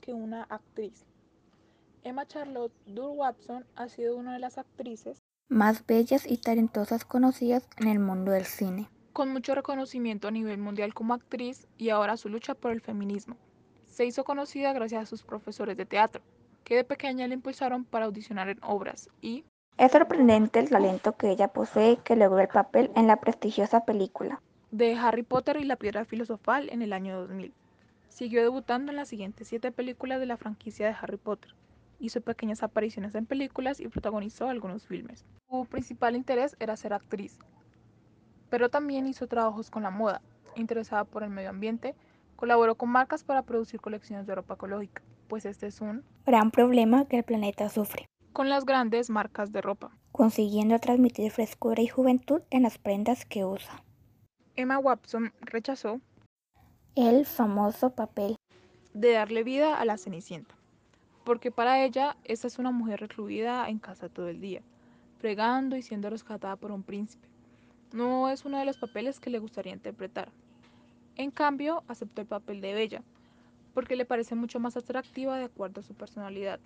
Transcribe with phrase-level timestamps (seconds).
[0.00, 1.04] que una actriz.
[2.02, 7.68] Emma Charlotte Dur Watson ha sido una de las actrices más bellas y talentosas conocidas
[7.76, 8.88] en el mundo del cine.
[9.12, 13.36] Con mucho reconocimiento a nivel mundial como actriz y ahora su lucha por el feminismo.
[13.88, 16.22] Se hizo conocida gracias a sus profesores de teatro,
[16.62, 19.44] que de pequeña le impulsaron para audicionar en obras y...
[19.76, 24.40] Es sorprendente el talento que ella posee que logró el papel en la prestigiosa película
[24.70, 27.52] de Harry Potter y la Piedra Filosofal en el año 2000.
[28.10, 31.54] Siguió debutando en las siguientes siete películas de la franquicia de Harry Potter.
[32.00, 35.24] Hizo pequeñas apariciones en películas y protagonizó algunos filmes.
[35.48, 37.38] Su principal interés era ser actriz,
[38.50, 40.20] pero también hizo trabajos con la moda.
[40.56, 41.94] Interesada por el medio ambiente,
[42.36, 47.06] colaboró con marcas para producir colecciones de ropa ecológica, pues este es un gran problema
[47.06, 48.06] que el planeta sufre.
[48.32, 53.44] Con las grandes marcas de ropa, consiguiendo transmitir frescura y juventud en las prendas que
[53.44, 53.84] usa.
[54.56, 56.00] Emma Watson rechazó
[56.96, 58.36] el famoso papel
[58.94, 60.56] de darle vida a la Cenicienta,
[61.24, 64.62] porque para ella esta es una mujer recluida en casa todo el día,
[65.18, 67.28] fregando y siendo rescatada por un príncipe.
[67.92, 70.32] No es uno de los papeles que le gustaría interpretar.
[71.14, 73.02] En cambio, aceptó el papel de Bella,
[73.72, 76.58] porque le parece mucho más atractiva de acuerdo a su personalidad,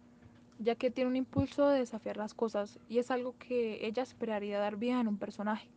[0.59, 4.59] ya que tiene un impulso de desafiar las cosas y es algo que ella esperaría
[4.59, 5.69] dar vida en un personaje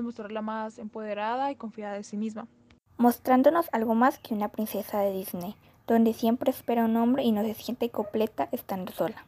[0.00, 2.46] mostrarla más empoderada y confiada de sí misma.
[3.02, 5.56] Mostrándonos algo más que una princesa de Disney,
[5.88, 9.26] donde siempre espera un hombre y no se siente completa estando sola.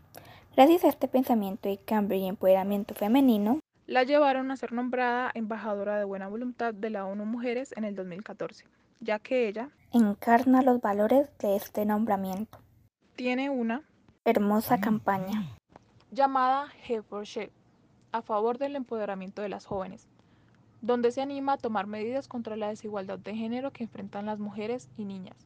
[0.54, 3.58] Gracias a este pensamiento de cambio y empoderamiento femenino,
[3.88, 7.96] la llevaron a ser nombrada embajadora de buena voluntad de la ONU Mujeres en el
[7.96, 8.64] 2014,
[9.00, 12.60] ya que ella encarna los valores de este nombramiento.
[13.16, 13.82] Tiene una
[14.24, 15.48] hermosa campaña
[16.12, 17.24] llamada He for
[18.12, 20.06] a favor del empoderamiento de las jóvenes,
[20.84, 24.90] donde se anima a tomar medidas contra la desigualdad de género que enfrentan las mujeres
[24.98, 25.36] y niñas.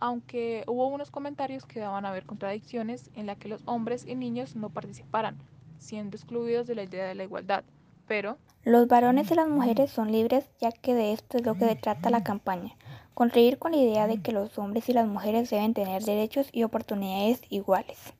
[0.00, 4.16] Aunque hubo unos comentarios que daban a ver contradicciones en la que los hombres y
[4.16, 5.38] niños no participaran,
[5.78, 7.62] siendo excluidos de la idea de la igualdad.
[8.08, 11.76] Pero los varones y las mujeres son libres ya que de esto es lo que
[11.76, 12.74] trata la campaña,
[13.14, 16.64] contribuir con la idea de que los hombres y las mujeres deben tener derechos y
[16.64, 18.12] oportunidades iguales.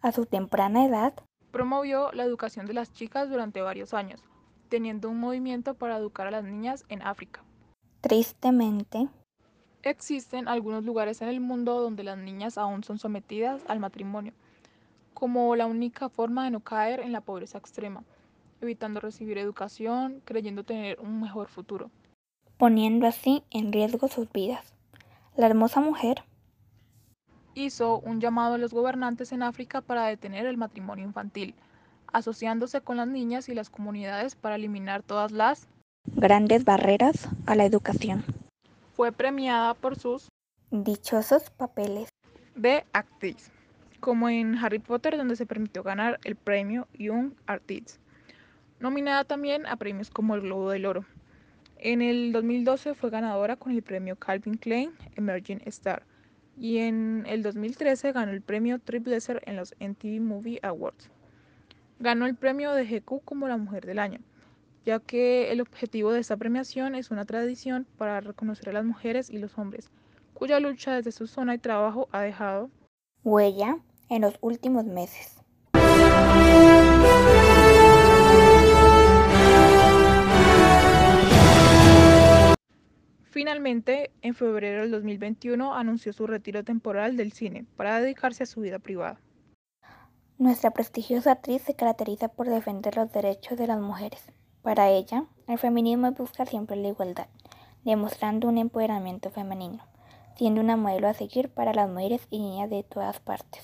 [0.00, 1.12] A su temprana edad,
[1.50, 4.22] promovió la educación de las chicas durante varios años,
[4.72, 7.44] teniendo un movimiento para educar a las niñas en África.
[8.00, 9.06] Tristemente,
[9.82, 14.32] existen algunos lugares en el mundo donde las niñas aún son sometidas al matrimonio,
[15.12, 18.02] como la única forma de no caer en la pobreza extrema,
[18.62, 21.90] evitando recibir educación, creyendo tener un mejor futuro.
[22.56, 24.72] Poniendo así en riesgo sus vidas.
[25.36, 26.24] La hermosa mujer
[27.54, 31.54] hizo un llamado a los gobernantes en África para detener el matrimonio infantil,
[32.12, 35.68] asociándose con las niñas y las comunidades para eliminar todas las
[36.16, 38.24] grandes barreras a la educación.
[38.94, 40.28] Fue premiada por sus
[40.70, 42.08] dichosos papeles
[42.54, 43.50] de actriz,
[44.00, 48.00] como en Harry Potter donde se permitió ganar el premio Young Artist.
[48.80, 51.04] Nominada también a premios como el Globo del Oro.
[51.78, 56.04] En el 2012 fue ganadora con el premio Calvin Klein Emerging Star
[56.56, 61.10] y en el 2013 ganó el premio Triple en los MTV Movie Awards.
[62.02, 64.18] Ganó el premio de GQ como la Mujer del Año,
[64.84, 69.30] ya que el objetivo de esta premiación es una tradición para reconocer a las mujeres
[69.30, 69.88] y los hombres,
[70.34, 72.72] cuya lucha desde su zona de trabajo ha dejado
[73.22, 75.40] huella en los últimos meses.
[83.30, 88.60] Finalmente, en febrero del 2021 anunció su retiro temporal del cine para dedicarse a su
[88.60, 89.20] vida privada.
[90.42, 94.20] Nuestra prestigiosa actriz se caracteriza por defender los derechos de las mujeres.
[94.62, 97.28] Para ella, el feminismo es buscar siempre la igualdad,
[97.84, 99.84] demostrando un empoderamiento femenino,
[100.34, 103.62] siendo una modelo a seguir para las mujeres y niñas de todas partes.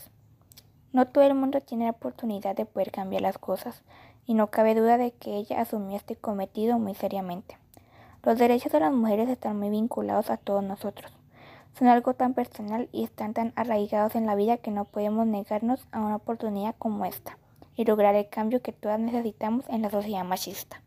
[0.92, 3.82] No todo el mundo tiene la oportunidad de poder cambiar las cosas,
[4.24, 7.58] y no cabe duda de que ella asumió este cometido muy seriamente.
[8.22, 11.17] Los derechos de las mujeres están muy vinculados a todos nosotros
[11.76, 15.86] son algo tan personal y están tan arraigados en la vida que no podemos negarnos
[15.92, 17.38] a una oportunidad como esta
[17.76, 20.82] y lograr el cambio que todas necesitamos en la sociedad machista.